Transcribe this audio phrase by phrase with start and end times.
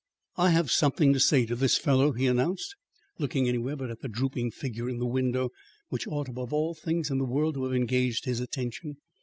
[0.35, 2.75] "I have something to say to this fellow," he announced,
[3.19, 5.51] looking anywhere but at the drooping figure in the window
[5.89, 8.97] which ought, above all things in the world, to have engaged his attention.